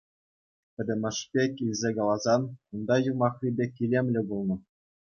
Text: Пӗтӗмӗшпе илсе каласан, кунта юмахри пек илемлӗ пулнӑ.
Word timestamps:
Пӗтӗмӗшпе 0.73 1.43
илсе 1.65 1.89
каласан, 1.97 2.41
кунта 2.67 2.95
юмахри 3.11 3.49
пек 3.57 3.71
илемлӗ 3.83 4.21
пулнӑ. 4.27 4.55